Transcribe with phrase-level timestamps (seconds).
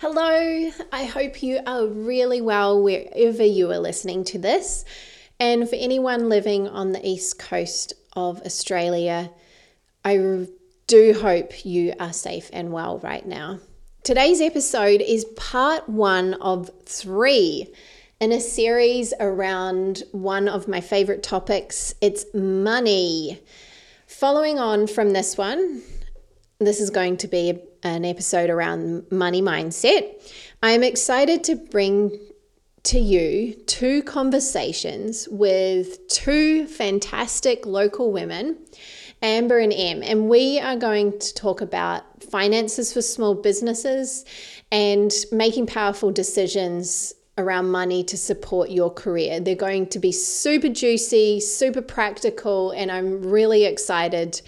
[0.00, 4.84] Hello, I hope you are really well wherever you are listening to this.
[5.40, 9.28] And for anyone living on the east coast of Australia,
[10.04, 10.46] I
[10.86, 13.58] do hope you are safe and well right now.
[14.04, 17.66] Today's episode is part one of three
[18.20, 23.42] in a series around one of my favorite topics it's money.
[24.06, 25.82] Following on from this one,
[26.60, 30.14] this is going to be an episode around money mindset.
[30.62, 32.18] I'm excited to bring
[32.84, 38.56] to you two conversations with two fantastic local women,
[39.20, 44.24] Amber and Em, and we are going to talk about finances for small businesses
[44.70, 49.40] and making powerful decisions around money to support your career.
[49.40, 54.40] They're going to be super juicy, super practical, and I'm really excited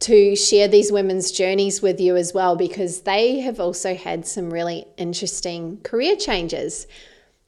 [0.00, 4.50] to share these women's journeys with you as well because they have also had some
[4.50, 6.86] really interesting career changes.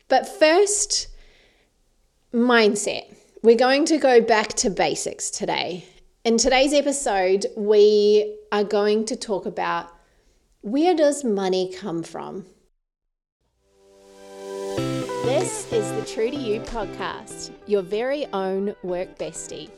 [0.09, 1.09] But first,
[2.33, 3.15] mindset.
[3.43, 5.85] We're going to go back to basics today.
[6.25, 9.91] In today's episode, we are going to talk about
[10.61, 12.45] where does money come from?
[15.25, 19.71] This is the True to You podcast, your very own work bestie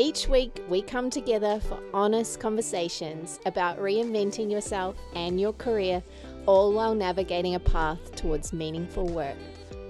[0.00, 6.02] each week, we come together for honest conversations about reinventing yourself and your career,
[6.46, 9.36] all while navigating a path towards meaningful work.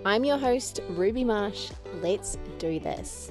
[0.05, 1.71] I'm your host, Ruby Marsh.
[2.03, 3.31] Let's do this.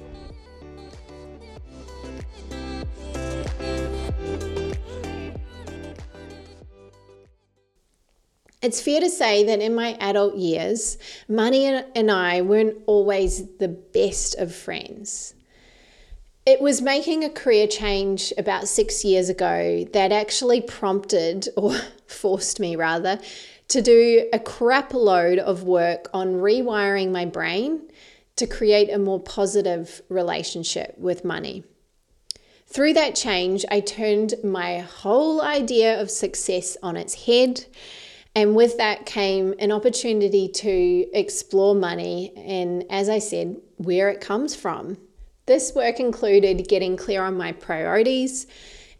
[8.62, 10.96] It's fair to say that in my adult years,
[11.28, 15.34] money and I weren't always the best of friends.
[16.46, 21.74] It was making a career change about six years ago that actually prompted, or
[22.06, 23.20] forced me rather,
[23.68, 27.82] to do a crap load of work on rewiring my brain
[28.36, 31.62] to create a more positive relationship with money.
[32.66, 37.66] Through that change, I turned my whole idea of success on its head.
[38.34, 44.20] And with that came an opportunity to explore money and, as I said, where it
[44.20, 44.96] comes from.
[45.50, 48.46] This work included getting clear on my priorities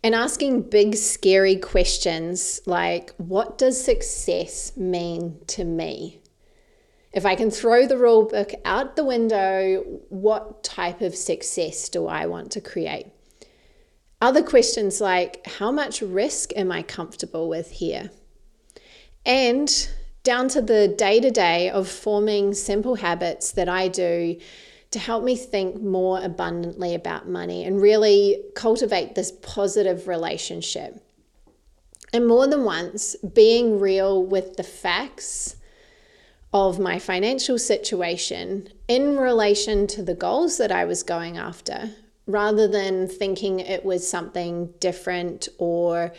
[0.02, 6.18] and asking big, scary questions like what does success mean to me?
[7.12, 12.08] If I can throw the rule book out the window, what type of success do
[12.08, 13.06] I want to create?
[14.20, 18.10] Other questions like how much risk am I comfortable with here?
[19.24, 19.70] And
[20.24, 24.36] down to the day to day of forming simple habits that I do
[24.90, 31.02] to help me think more abundantly about money and really cultivate this positive relationship.
[32.12, 35.56] And more than once, being real with the facts
[36.52, 41.90] of my financial situation in relation to the goals that I was going after,
[42.26, 46.12] rather than thinking it was something different or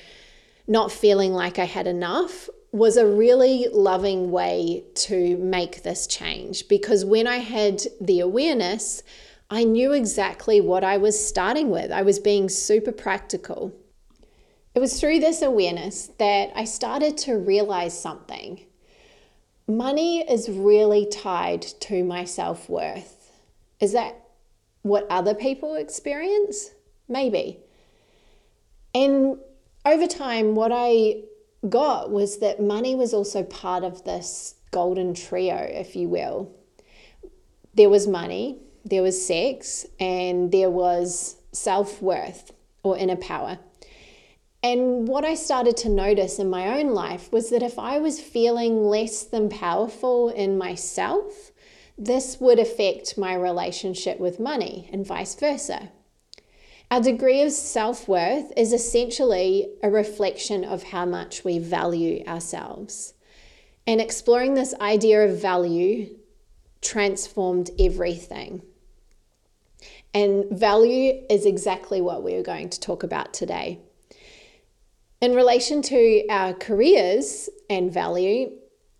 [0.66, 6.68] not feeling like I had enough was a really loving way to make this change
[6.70, 9.04] because when I had the awareness,
[9.50, 11.92] I knew exactly what I was starting with.
[11.92, 13.76] I was being super practical.
[14.74, 18.66] It was through this awareness that I started to realize something.
[19.68, 23.32] Money is really tied to my self worth.
[23.82, 24.16] Is that
[24.84, 26.72] what other people experience?
[27.10, 27.60] Maybe.
[28.96, 29.38] And
[29.86, 31.24] over time, what I
[31.70, 36.52] got was that money was also part of this golden trio, if you will.
[37.74, 42.52] There was money, there was sex, and there was self worth
[42.84, 43.60] or inner power.
[44.64, 48.20] And what I started to notice in my own life was that if I was
[48.20, 51.52] feeling less than powerful in myself,
[51.98, 55.90] this would affect my relationship with money and vice versa.
[56.92, 63.14] Our degree of self worth is essentially a reflection of how much we value ourselves.
[63.88, 66.18] And exploring this idea of value
[66.82, 68.62] transformed everything.
[70.14, 73.80] And value is exactly what we're going to talk about today.
[75.22, 78.52] In relation to our careers and value,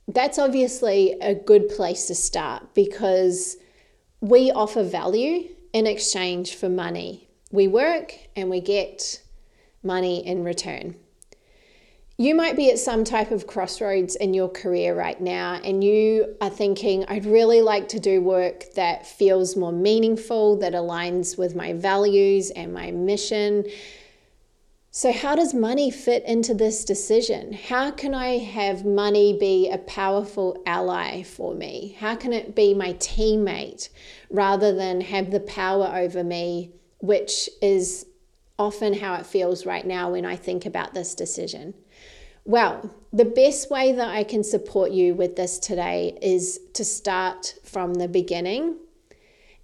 [0.08, 3.58] that's obviously a good place to start because
[4.22, 9.22] we offer value in exchange for money we work and we get
[9.84, 10.96] money in return.
[12.18, 16.36] You might be at some type of crossroads in your career right now, and you
[16.40, 21.56] are thinking, I'd really like to do work that feels more meaningful, that aligns with
[21.56, 23.66] my values and my mission.
[24.92, 27.54] So, how does money fit into this decision?
[27.54, 31.96] How can I have money be a powerful ally for me?
[31.98, 33.90] How can it be my teammate
[34.30, 38.06] rather than have the power over me, which is
[38.58, 41.74] often how it feels right now when I think about this decision?
[42.46, 47.56] Well, the best way that I can support you with this today is to start
[47.64, 48.78] from the beginning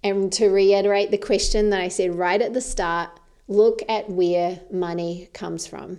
[0.04, 3.10] and to reiterate the question that I said right at the start
[3.48, 5.98] look at where money comes from.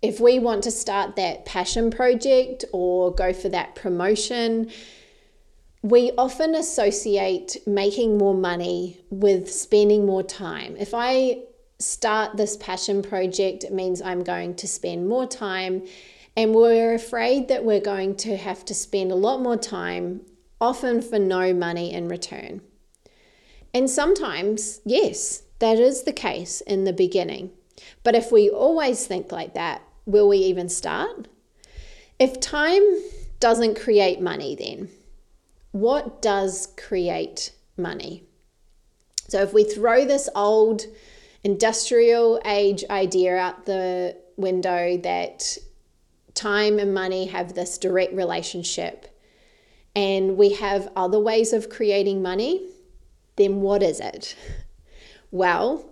[0.00, 4.70] If we want to start that passion project or go for that promotion,
[5.82, 10.76] we often associate making more money with spending more time.
[10.76, 11.44] If I
[11.78, 15.86] start this passion project, it means I'm going to spend more time,
[16.36, 20.22] and we're afraid that we're going to have to spend a lot more time,
[20.60, 22.60] often for no money in return.
[23.72, 27.50] And sometimes, yes, that is the case in the beginning.
[28.02, 31.28] But if we always think like that, will we even start?
[32.18, 32.82] If time
[33.38, 34.88] doesn't create money, then
[35.72, 38.24] what does create money?
[39.28, 40.82] So if we throw this old
[41.44, 45.58] industrial age idea out the window that
[46.34, 49.06] time and money have this direct relationship
[49.94, 52.68] and we have other ways of creating money,
[53.36, 54.36] then what is it?
[55.30, 55.84] Well,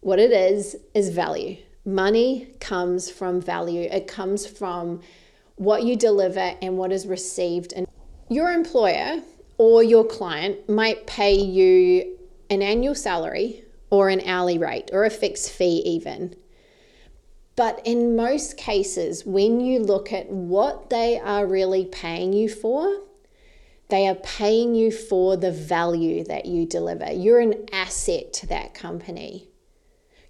[0.00, 1.56] what it is, is value.
[1.84, 5.00] Money comes from value, it comes from
[5.56, 7.72] what you deliver and what is received.
[7.72, 7.86] And
[8.28, 9.22] your employer
[9.58, 12.16] or your client might pay you
[12.50, 16.34] an annual salary or an hourly rate or a fixed fee, even.
[17.54, 23.02] But in most cases, when you look at what they are really paying you for,
[23.88, 27.10] they are paying you for the value that you deliver.
[27.12, 29.48] You're an asset to that company.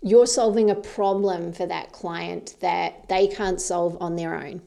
[0.03, 4.63] You're solving a problem for that client that they can't solve on their own.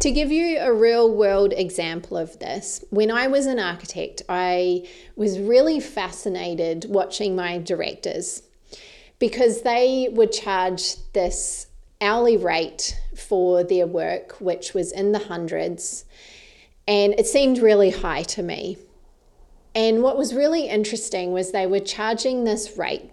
[0.00, 4.88] To give you a real world example of this, when I was an architect, I
[5.14, 8.42] was really fascinated watching my directors
[9.18, 11.66] because they would charge this
[12.00, 16.06] hourly rate for their work, which was in the hundreds
[16.88, 18.76] and it seemed really high to me.
[19.74, 23.10] And what was really interesting was they were charging this rate,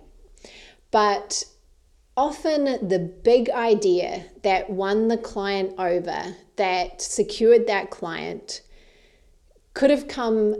[0.89, 1.43] but
[2.17, 8.61] often the big idea that won the client over, that secured that client,
[9.75, 10.55] could have come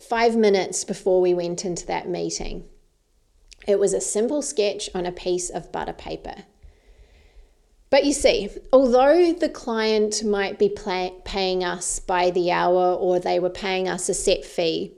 [0.00, 2.64] five minutes before we went into that meeting.
[3.66, 6.44] It was a simple sketch on a piece of butter paper.
[7.90, 13.18] But you see, although the client might be pay- paying us by the hour or
[13.18, 14.94] they were paying us a set fee,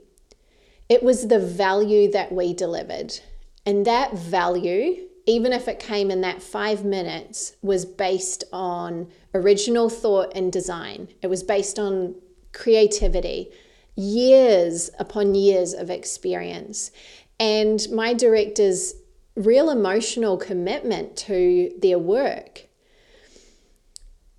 [0.87, 3.19] it was the value that we delivered.
[3.65, 9.89] And that value, even if it came in that five minutes, was based on original
[9.89, 11.07] thought and design.
[11.21, 12.15] It was based on
[12.51, 13.49] creativity,
[13.95, 16.91] years upon years of experience.
[17.39, 18.95] And my director's
[19.35, 22.67] real emotional commitment to their work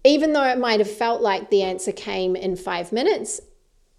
[0.04, 3.40] even though it might have felt like the answer came in five minutes,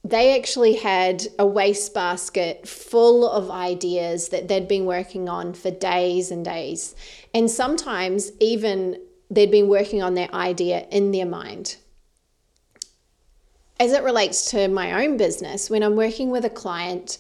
[0.06, 6.30] they actually had a wastebasket full of ideas that they'd been working on for days
[6.30, 6.96] and days.
[7.34, 11.78] And sometimes even they'd been working on their idea in their mind.
[13.80, 17.18] As it relates to my own business, when I'm working with a client,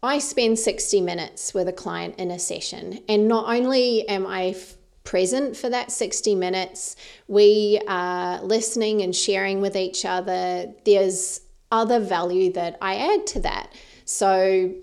[0.00, 3.00] I spend 60 minutes with a client in a session.
[3.08, 4.54] And not only am I
[5.02, 6.96] present for that 60 minutes.
[7.28, 10.72] We are listening and sharing with each other.
[10.84, 13.72] There's other value that I add to that.
[14.04, 14.74] So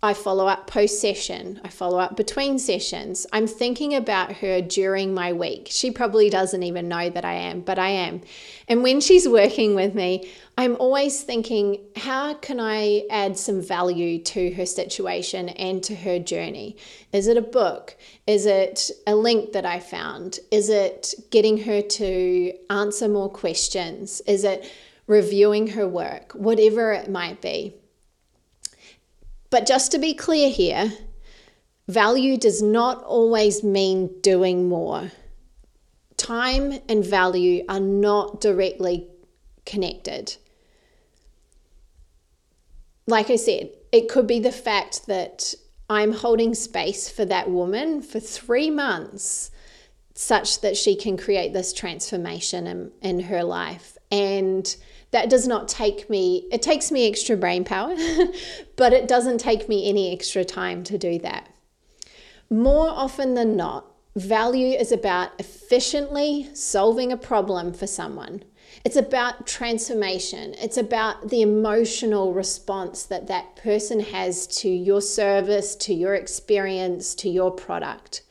[0.00, 3.26] I follow up post session, I follow up between sessions.
[3.32, 5.66] I'm thinking about her during my week.
[5.72, 8.20] She probably doesn't even know that I am, but I am.
[8.68, 14.22] And when she's working with me, I'm always thinking, how can I add some value
[14.22, 16.76] to her situation and to her journey?
[17.12, 17.96] Is it a book?
[18.28, 20.38] Is it a link that I found?
[20.52, 24.20] Is it getting her to answer more questions?
[24.28, 24.70] Is it
[25.08, 26.32] reviewing her work?
[26.34, 27.74] Whatever it might be.
[29.50, 30.92] But just to be clear here,
[31.88, 35.10] value does not always mean doing more.
[36.16, 39.08] Time and value are not directly
[39.64, 40.36] connected.
[43.06, 45.54] Like I said, it could be the fact that
[45.88, 49.50] I'm holding space for that woman for three months
[50.14, 53.96] such that she can create this transformation in, in her life.
[54.10, 54.76] And
[55.10, 57.94] that does not take me, it takes me extra brain power,
[58.76, 61.48] but it doesn't take me any extra time to do that.
[62.50, 68.42] More often than not, Value is about efficiently solving a problem for someone.
[68.84, 70.54] It's about transformation.
[70.58, 77.14] It's about the emotional response that that person has to your service, to your experience,
[77.16, 78.22] to your product.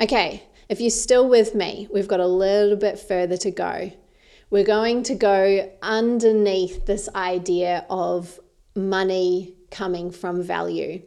[0.00, 3.92] Okay, if you're still with me, we've got a little bit further to go.
[4.50, 8.40] We're going to go underneath this idea of
[8.74, 11.02] money coming from value.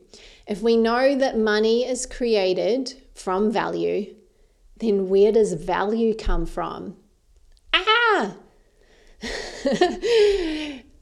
[0.48, 4.14] If we know that money is created from value,
[4.78, 6.98] then where does value come from?
[7.74, 8.36] Ah!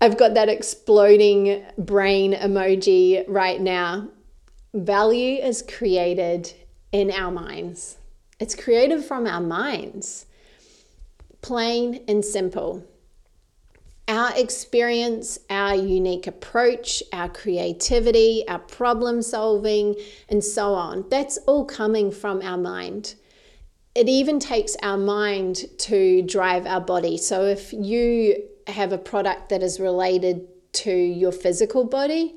[0.01, 4.07] I've got that exploding brain emoji right now.
[4.73, 6.53] Value is created
[6.91, 7.97] in our minds,
[8.39, 10.25] it's created from our minds.
[11.41, 12.85] Plain and simple.
[14.07, 19.95] Our experience, our unique approach, our creativity, our problem solving,
[20.27, 23.15] and so on, that's all coming from our mind
[23.95, 27.17] it even takes our mind to drive our body.
[27.17, 32.35] So if you have a product that is related to your physical body,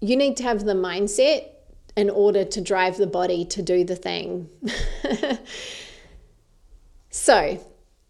[0.00, 1.48] you need to have the mindset
[1.96, 4.48] in order to drive the body to do the thing.
[7.10, 7.58] so,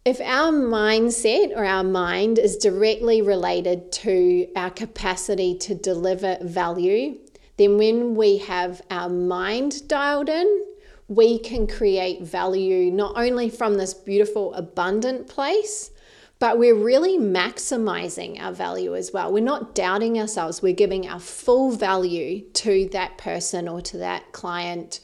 [0.07, 7.19] if our mindset or our mind is directly related to our capacity to deliver value,
[7.57, 10.65] then when we have our mind dialed in,
[11.09, 15.91] we can create value not only from this beautiful, abundant place,
[16.39, 19.33] but we're really maximizing our value as well.
[19.33, 24.31] We're not doubting ourselves, we're giving our full value to that person or to that
[24.31, 25.01] client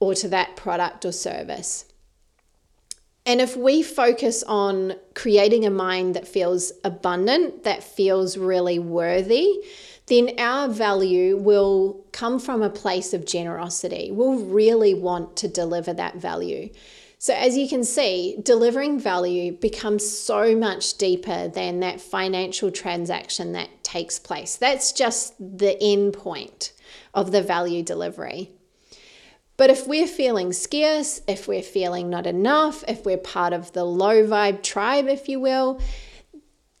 [0.00, 1.84] or to that product or service.
[3.24, 9.62] And if we focus on creating a mind that feels abundant, that feels really worthy,
[10.06, 14.10] then our value will come from a place of generosity.
[14.10, 16.70] We'll really want to deliver that value.
[17.18, 23.52] So, as you can see, delivering value becomes so much deeper than that financial transaction
[23.52, 24.56] that takes place.
[24.56, 26.72] That's just the end point
[27.14, 28.50] of the value delivery.
[29.62, 33.84] But if we're feeling scarce, if we're feeling not enough, if we're part of the
[33.84, 35.80] low vibe tribe, if you will,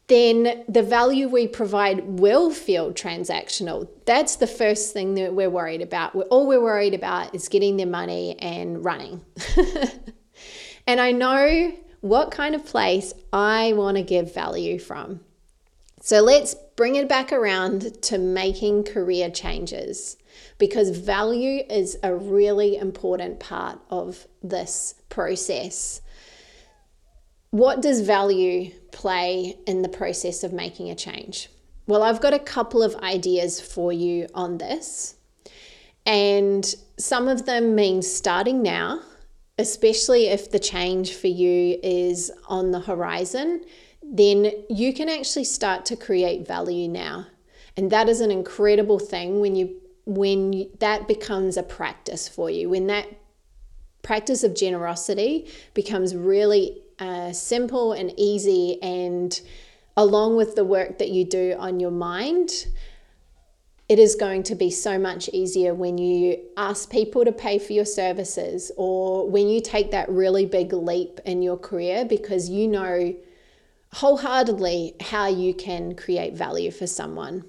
[0.08, 3.88] then the value we provide will feel transactional.
[4.04, 6.16] That's the first thing that we're worried about.
[6.16, 9.24] All we're worried about is getting their money and running.
[10.88, 15.20] and I know what kind of place I want to give value from.
[16.00, 20.16] So let's bring it back around to making career changes
[20.62, 26.00] because value is a really important part of this process.
[27.50, 31.48] What does value play in the process of making a change?
[31.88, 35.16] Well, I've got a couple of ideas for you on this.
[36.06, 36.64] And
[36.96, 39.00] some of them mean starting now,
[39.58, 43.64] especially if the change for you is on the horizon,
[44.00, 47.26] then you can actually start to create value now.
[47.76, 52.50] And that is an incredible thing when you when you, that becomes a practice for
[52.50, 53.06] you, when that
[54.02, 59.40] practice of generosity becomes really uh, simple and easy, and
[59.96, 62.66] along with the work that you do on your mind,
[63.88, 67.72] it is going to be so much easier when you ask people to pay for
[67.72, 72.66] your services or when you take that really big leap in your career because you
[72.66, 73.14] know
[73.92, 77.44] wholeheartedly how you can create value for someone.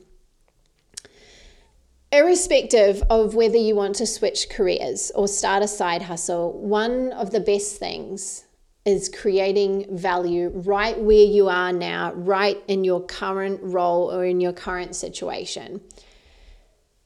[2.13, 7.32] Irrespective of whether you want to switch careers or start a side hustle, one of
[7.32, 8.46] the best things
[8.86, 14.39] is creating value right where you are now, right in your current role or in
[14.39, 15.82] your current situation.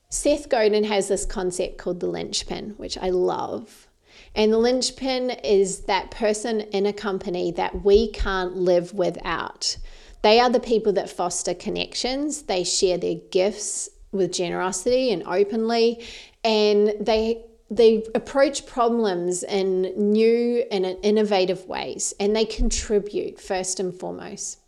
[0.09, 3.87] Seth Godin has this concept called the linchpin, which I love.
[4.35, 9.77] And the linchpin is that person in a company that we can't live without.
[10.21, 16.03] They are the people that foster connections, they share their gifts with generosity and openly,
[16.43, 23.93] and they they approach problems in new and innovative ways and they contribute first and
[23.93, 24.59] foremost.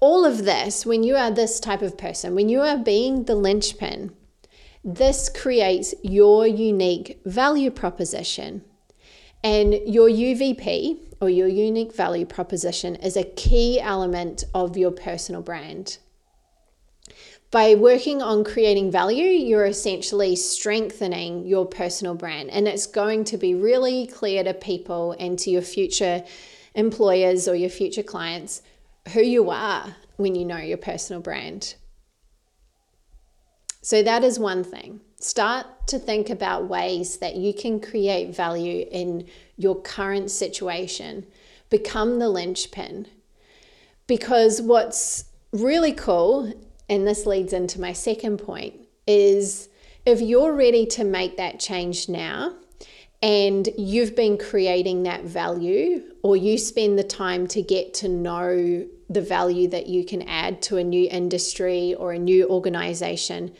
[0.00, 3.36] All of this, when you are this type of person, when you are being the
[3.36, 4.16] linchpin,
[4.84, 8.64] this creates your unique value proposition.
[9.44, 15.42] And your UVP or your unique value proposition is a key element of your personal
[15.42, 15.98] brand.
[17.52, 23.36] By working on creating value, you're essentially strengthening your personal brand, and it's going to
[23.36, 26.24] be really clear to people and to your future
[26.74, 28.62] employers or your future clients
[29.12, 31.74] who you are when you know your personal brand.
[33.82, 35.02] So, that is one thing.
[35.20, 39.28] Start to think about ways that you can create value in
[39.58, 41.26] your current situation.
[41.68, 43.08] Become the linchpin.
[44.06, 46.50] Because what's really cool,
[46.92, 48.74] and this leads into my second point,
[49.06, 49.70] is
[50.04, 52.54] if you're ready to make that change now,
[53.22, 58.86] and you've been creating that value, or you spend the time to get to know
[59.08, 63.54] the value that you can add to a new industry or a new organization,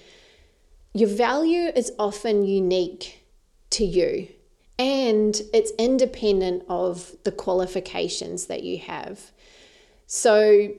[0.93, 3.25] your value is often unique
[3.71, 4.29] to you
[4.79, 9.33] and it's independent of the qualifications that you have.
[10.07, 10.75] So,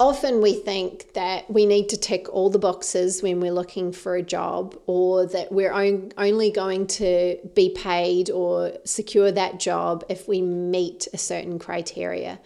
[0.00, 4.16] often we think that we need to tick all the boxes when we're looking for
[4.16, 10.02] a job or that we're on, only going to be paid or secure that job
[10.08, 12.40] if we meet a certain criteria.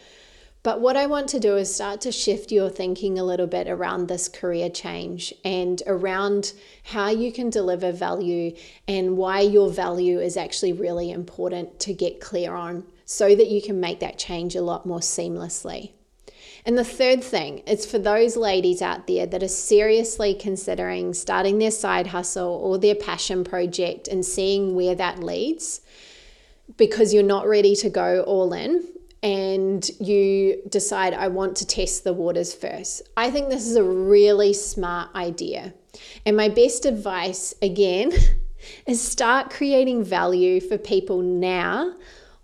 [0.64, 3.68] But what I want to do is start to shift your thinking a little bit
[3.68, 8.56] around this career change and around how you can deliver value
[8.88, 13.62] and why your value is actually really important to get clear on so that you
[13.62, 15.92] can make that change a lot more seamlessly.
[16.66, 21.58] And the third thing is for those ladies out there that are seriously considering starting
[21.58, 25.82] their side hustle or their passion project and seeing where that leads
[26.78, 28.82] because you're not ready to go all in
[29.22, 33.02] and you decide, I want to test the waters first.
[33.16, 35.74] I think this is a really smart idea.
[36.24, 38.12] And my best advice, again,
[38.86, 41.94] is start creating value for people now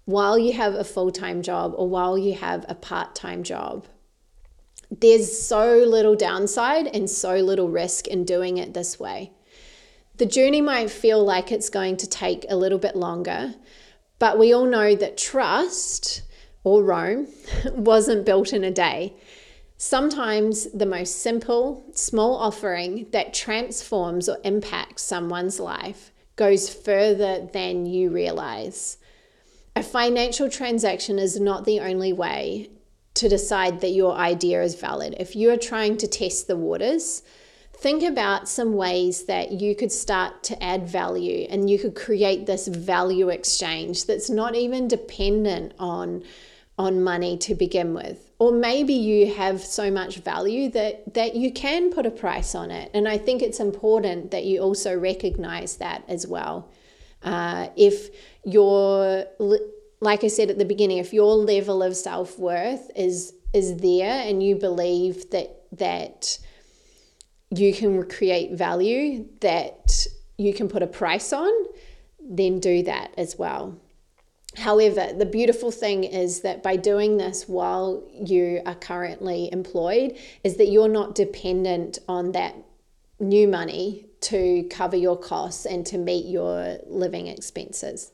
[0.05, 3.87] while you have a full time job or while you have a part time job
[4.91, 9.33] there's so little downside and so little risk in doing it this way.
[10.17, 13.55] The journey might feel like it's going to take a little bit longer,
[14.19, 16.23] but we all know that trust
[16.65, 17.29] or Rome
[17.73, 19.15] wasn't built in a day.
[19.79, 27.87] Sometimes the most simple, small offering that transforms or impacts someone's life goes further than
[27.87, 28.99] you realize.
[29.75, 32.69] A financial transaction is not the only way
[33.15, 35.15] to decide that your idea is valid.
[35.19, 37.23] If you are trying to test the waters,
[37.81, 42.47] think about some ways that you could start to add value and you could create
[42.47, 46.23] this value exchange that's not even dependent on
[46.79, 48.31] on money to begin with.
[48.39, 52.71] Or maybe you have so much value that that you can put a price on
[52.71, 52.91] it.
[52.95, 56.71] And i think it's important that you also recognize that as well.
[57.23, 58.09] Uh, if
[58.45, 59.27] you're
[60.01, 64.27] like I said at the beginning, if your level of self worth is is there
[64.27, 66.39] and you believe that that
[67.51, 70.07] you can create value that
[70.39, 71.53] you can put a price on,
[72.21, 73.79] then do that as well.
[74.57, 80.57] However, the beautiful thing is that by doing this while you are currently employed, is
[80.57, 82.57] that you're not dependent on that
[83.21, 88.11] new money to cover your costs and to meet your living expenses.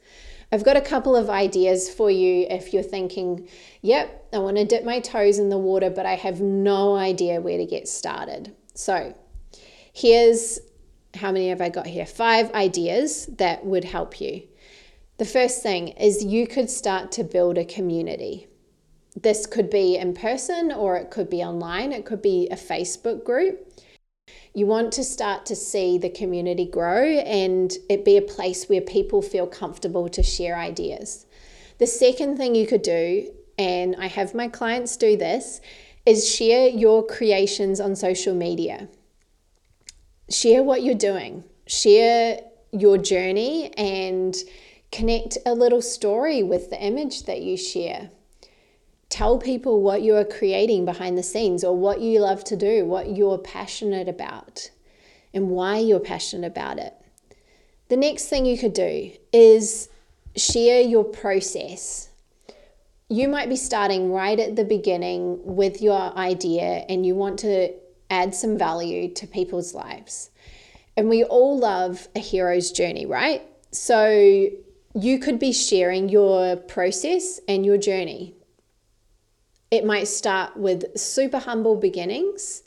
[0.53, 3.49] I've got a couple of ideas for you if you're thinking,
[3.83, 7.41] yep, I want to dip my toes in the water, but I have no idea
[7.41, 8.55] where to get started.
[8.75, 9.15] So,
[9.93, 10.61] here's
[11.15, 12.07] how many have I got here?
[12.07, 14.43] Five ideas that would help you.
[15.19, 18.49] The first thing is you could start to build a community.
[19.21, 23.25] This could be in person or it could be online, it could be a Facebook
[23.25, 23.73] group.
[24.57, 28.81] You want to start to see the community grow and it be a place where
[28.81, 31.27] people feel comfortable to share ideas.
[31.77, 35.61] The second thing you could do, and I have my clients do this,
[36.07, 38.89] is share your creations on social media.
[40.31, 42.41] Share what you're doing, share
[42.73, 44.35] your journey, and
[44.91, 48.09] connect a little story with the image that you share
[49.09, 52.85] tell people what you are creating behind the scenes or what you love to do,
[52.85, 54.71] what you're passionate about,
[55.33, 56.95] and why you're passionate about it.
[57.89, 59.89] The next thing you could do is
[60.37, 62.09] share your process.
[63.09, 67.73] You might be starting right at the beginning with your idea and you want to
[68.11, 70.31] add some value to people's lives.
[70.97, 73.43] And we all love a hero's journey, right?
[73.71, 74.49] So
[74.95, 78.36] you could be sharing your process and your journey
[79.71, 82.63] it might start with super humble beginnings,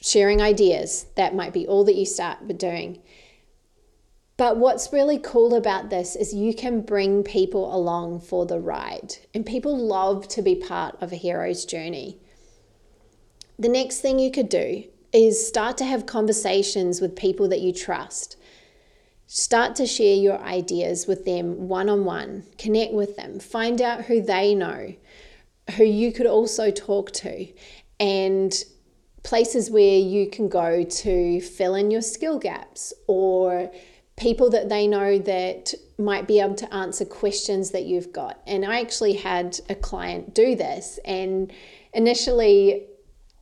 [0.00, 1.06] sharing ideas.
[1.16, 3.00] That might be all that you start with doing.
[4.36, 9.16] But what's really cool about this is you can bring people along for the ride,
[9.32, 12.18] and people love to be part of a hero's journey.
[13.58, 17.72] The next thing you could do is start to have conversations with people that you
[17.72, 18.36] trust.
[19.28, 24.06] Start to share your ideas with them one on one, connect with them, find out
[24.06, 24.94] who they know,
[25.76, 27.46] who you could also talk to
[27.98, 28.64] and
[29.22, 33.70] places where you can go to fill in your skill gaps or
[34.16, 38.40] people that they know that might be able to answer questions that you've got.
[38.46, 41.52] And I actually had a client do this, and
[41.92, 42.86] initially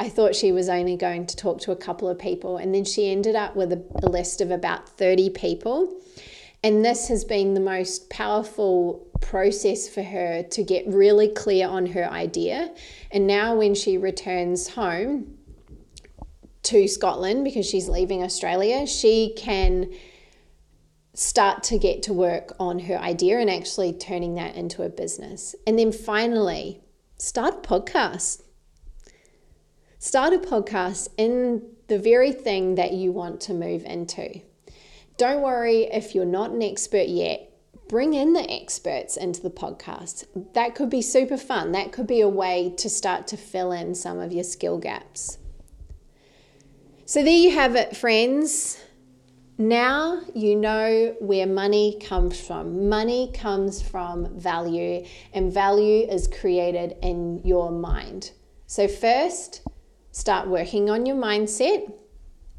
[0.00, 2.84] I thought she was only going to talk to a couple of people, and then
[2.84, 6.00] she ended up with a, list of about 30 people.
[6.64, 11.86] And this has been the most powerful process for her to get really clear on
[11.86, 12.72] her idea.
[13.10, 15.38] And now, when she returns home
[16.64, 19.92] to Scotland because she's leaving Australia, she can
[21.14, 25.54] start to get to work on her idea and actually turning that into a business.
[25.66, 26.80] And then finally,
[27.18, 28.42] start a podcast.
[29.98, 34.40] Start a podcast in the very thing that you want to move into.
[35.16, 37.48] Don't worry if you're not an expert yet.
[37.88, 40.24] Bring in the experts into the podcast.
[40.54, 41.72] That could be super fun.
[41.72, 45.38] That could be a way to start to fill in some of your skill gaps.
[47.04, 48.78] So, there you have it, friends.
[49.58, 52.88] Now you know where money comes from.
[52.88, 58.30] Money comes from value, and value is created in your mind.
[58.66, 59.60] So, first,
[60.10, 61.92] start working on your mindset,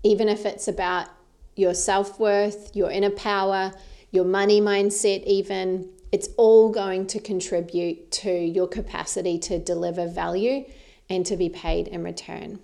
[0.03, 1.07] even if it's about
[1.55, 3.71] your self worth, your inner power,
[4.11, 5.89] your money mindset, even.
[6.11, 10.65] It's all going to contribute to your capacity to deliver value
[11.09, 12.59] and to be paid in return.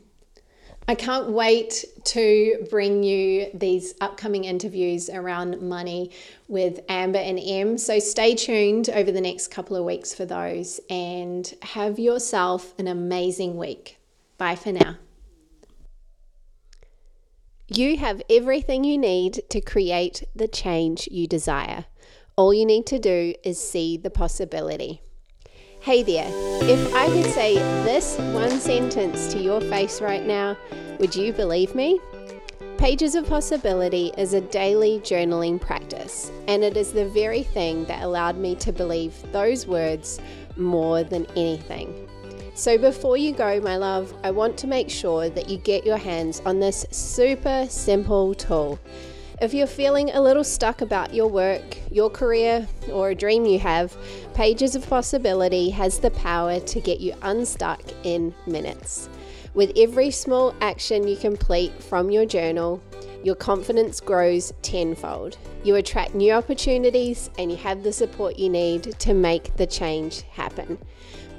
[0.89, 6.09] I can't wait to bring you these upcoming interviews around money
[6.47, 7.77] with Amber and Em.
[7.77, 12.87] So stay tuned over the next couple of weeks for those and have yourself an
[12.87, 13.99] amazing week.
[14.39, 14.95] Bye for now.
[17.71, 21.85] You have everything you need to create the change you desire.
[22.35, 25.03] All you need to do is see the possibility.
[25.81, 26.27] Hey there,
[26.63, 27.53] if I could say
[27.83, 30.57] this one sentence to your face right now,
[30.99, 31.99] would you believe me?
[32.79, 38.01] Pages of Possibility is a daily journaling practice, and it is the very thing that
[38.01, 40.19] allowed me to believe those words
[40.57, 42.09] more than anything.
[42.59, 45.95] So, before you go, my love, I want to make sure that you get your
[45.95, 48.77] hands on this super simple tool.
[49.41, 53.59] If you're feeling a little stuck about your work, your career, or a dream you
[53.59, 53.95] have,
[54.33, 59.07] Pages of Possibility has the power to get you unstuck in minutes.
[59.53, 62.83] With every small action you complete from your journal,
[63.23, 65.37] your confidence grows tenfold.
[65.63, 70.23] You attract new opportunities and you have the support you need to make the change
[70.23, 70.77] happen.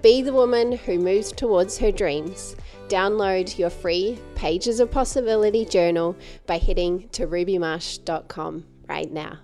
[0.02, 2.56] Be the woman who moves towards her dreams.
[2.88, 9.38] Download your free Pages of Possibility journal by heading to rubymarsh.com right now.